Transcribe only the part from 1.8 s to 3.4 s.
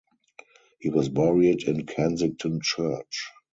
Kensington Church.